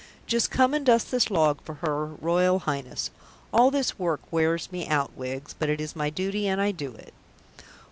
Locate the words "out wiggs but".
4.87-5.69